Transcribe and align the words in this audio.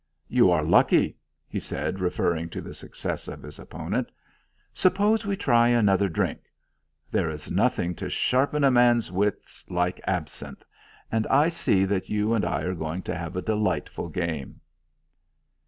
"You 0.27 0.49
are 0.49 0.63
lucky," 0.63 1.15
he 1.47 1.59
said, 1.59 1.99
referring 1.99 2.49
to 2.49 2.61
the 2.61 2.73
success 2.73 3.27
of 3.27 3.43
his 3.43 3.59
opponent. 3.59 4.09
"Suppose 4.73 5.27
we 5.27 5.37
try 5.37 5.67
another 5.67 6.09
drink. 6.09 6.39
There 7.11 7.29
is 7.29 7.51
nothing 7.51 7.93
to 7.97 8.09
sharpen 8.09 8.63
a 8.63 8.71
man's 8.71 9.11
wits 9.11 9.63
like 9.69 10.01
absinthe, 10.07 10.65
and 11.11 11.27
I 11.27 11.49
see 11.49 11.85
that 11.85 12.09
you 12.09 12.33
and 12.33 12.43
I 12.43 12.61
are 12.63 12.73
going 12.73 13.03
to 13.03 13.15
have 13.15 13.35
a 13.35 13.43
delightful 13.43 14.09
game." 14.09 14.61